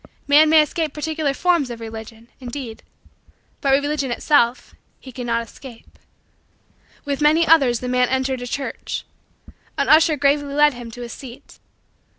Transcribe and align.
Man 0.27 0.49
may 0.49 0.63
escape 0.63 0.93
particular 0.95 1.31
forms 1.35 1.69
of 1.69 1.79
Religion, 1.79 2.27
indeed, 2.39 2.81
but 3.61 3.69
Religion 3.71 4.09
itself 4.09 4.73
he 4.99 5.11
cannot 5.11 5.43
escape. 5.47 5.99
With 7.05 7.21
many 7.21 7.45
others 7.45 7.81
the 7.81 7.87
man 7.87 8.09
entered 8.09 8.41
a 8.41 8.47
church. 8.47 9.05
An 9.77 9.87
usher 9.87 10.17
gravely 10.17 10.55
led 10.55 10.73
him 10.73 10.89
to 10.89 11.03
a 11.03 11.07
seat. 11.09 11.59